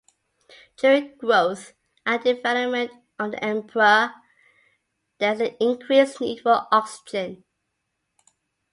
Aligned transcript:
During 0.77 1.15
growth 1.17 1.73
and 2.07 2.23
development 2.23 2.89
of 3.19 3.29
the 3.33 3.45
embryo, 3.45 4.09
there 5.19 5.33
is 5.35 5.41
an 5.41 5.55
increased 5.59 6.19
need 6.19 6.39
for 6.41 6.65
oxygen. 6.71 7.43